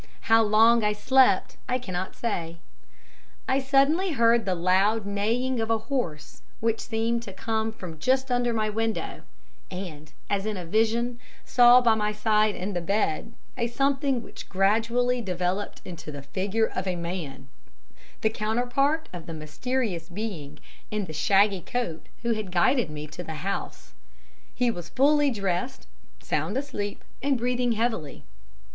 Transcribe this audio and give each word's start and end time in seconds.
How 0.21 0.41
long 0.41 0.83
I 0.83 0.93
slept 0.93 1.57
I 1.69 1.77
cannot 1.77 2.15
say. 2.15 2.57
I 3.47 3.59
suddenly 3.59 4.13
heard 4.13 4.45
the 4.45 4.55
loud 4.55 5.05
neighing 5.05 5.59
of 5.59 5.69
a 5.69 5.77
horse 5.77 6.41
which 6.59 6.79
seemed 6.79 7.21
to 7.21 7.31
come 7.33 7.71
from 7.71 7.99
just 7.99 8.31
under 8.31 8.51
my 8.51 8.67
window, 8.67 9.21
and, 9.69 10.11
as 10.27 10.47
in 10.47 10.57
a 10.57 10.65
vision, 10.65 11.19
saw 11.45 11.81
by 11.81 11.93
my 11.93 12.11
side 12.11 12.55
in 12.55 12.73
the 12.73 12.81
bed 12.81 13.33
a 13.55 13.67
something 13.67 14.23
which 14.23 14.49
gradually 14.49 15.21
developed 15.21 15.83
into 15.85 16.11
the 16.11 16.23
figure 16.23 16.65
of 16.73 16.87
a 16.87 16.95
man, 16.95 17.47
the 18.21 18.29
counterpart 18.31 19.07
of 19.13 19.27
the 19.27 19.33
mysterious 19.35 20.09
being 20.09 20.57
in 20.89 21.05
the 21.05 21.13
shaggy 21.13 21.61
coat 21.61 22.07
who 22.23 22.31
had 22.33 22.51
guided 22.51 22.89
me 22.89 23.05
to 23.05 23.21
the 23.23 23.35
house. 23.45 23.93
He 24.55 24.71
was 24.71 24.89
fully 24.89 25.29
dressed, 25.29 25.85
sound 26.19 26.57
asleep 26.57 27.03
and 27.21 27.37
breathing 27.37 27.73
heavily. 27.73 28.23